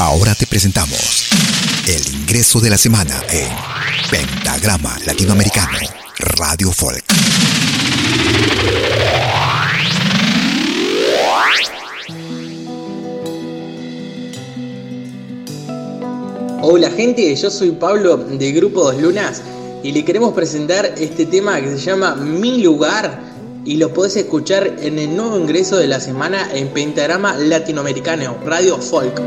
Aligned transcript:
Ahora 0.00 0.34
te 0.34 0.46
presentamos 0.46 1.28
el 1.86 2.14
ingreso 2.14 2.58
de 2.58 2.70
la 2.70 2.78
semana 2.78 3.20
en 3.30 3.50
Pentagrama 4.10 4.96
Latinoamericano 5.04 5.76
Radio 6.16 6.72
Folk. 6.72 7.04
Hola 16.62 16.90
gente, 16.92 17.36
yo 17.36 17.50
soy 17.50 17.72
Pablo 17.72 18.16
de 18.16 18.52
Grupo 18.52 18.84
Dos 18.84 19.02
Lunas 19.02 19.42
y 19.82 19.92
le 19.92 20.02
queremos 20.06 20.32
presentar 20.32 20.94
este 20.96 21.26
tema 21.26 21.60
que 21.60 21.72
se 21.72 21.78
llama 21.78 22.14
Mi 22.14 22.62
Lugar 22.62 23.20
y 23.66 23.76
lo 23.76 23.92
podés 23.92 24.16
escuchar 24.16 24.78
en 24.80 24.98
el 24.98 25.14
nuevo 25.14 25.38
ingreso 25.38 25.76
de 25.76 25.88
la 25.88 26.00
semana 26.00 26.48
en 26.54 26.68
Pentagrama 26.68 27.36
Latinoamericano 27.36 28.38
Radio 28.46 28.78
Folk. 28.78 29.20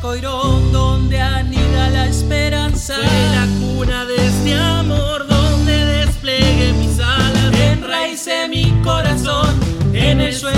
Coirón 0.00 0.70
donde 0.72 1.20
anida 1.20 1.90
la 1.90 2.06
esperanza. 2.06 2.94
Fue 2.94 3.04
la 3.04 3.46
cuna 3.60 4.04
de 4.04 4.16
este 4.16 4.54
amor 4.54 5.26
donde 5.26 5.84
desplegué 5.84 6.72
mis 6.74 7.00
alas. 7.00 7.52
Enraicé 7.60 8.48
mi 8.48 8.70
corazón 8.82 9.58
en 9.92 10.20
el 10.20 10.34
suelo. 10.34 10.57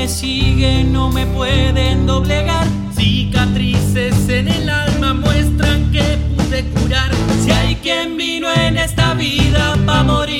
me 0.00 0.08
siguen 0.08 0.94
no 0.94 1.10
me 1.10 1.26
pueden 1.26 2.06
doblegar. 2.06 2.66
Cicatrices 2.96 4.30
en 4.30 4.48
el 4.48 4.70
alma 4.70 5.12
muestran 5.12 5.92
que 5.92 6.16
pude 6.36 6.64
curar. 6.70 7.10
Si 7.44 7.50
hay 7.50 7.74
quien 7.74 8.16
vino 8.16 8.48
en 8.50 8.78
esta 8.78 9.12
vida 9.12 9.76
pa' 9.84 10.02
morir. 10.02 10.39